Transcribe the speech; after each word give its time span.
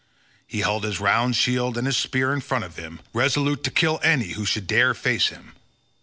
He 0.47 0.61
held 0.61 0.83
his 0.83 0.99
round 0.99 1.35
shield 1.35 1.77
and 1.77 1.85
his 1.85 1.95
spear 1.95 2.33
in 2.33 2.41
front 2.41 2.63
of 2.63 2.75
him, 2.75 3.01
resolute 3.13 3.63
to 3.65 3.69
kill 3.69 3.99
any 4.01 4.29
who 4.29 4.45
should 4.47 4.65
dare 4.65 4.95
face 4.95 5.27
him. 5.27 5.53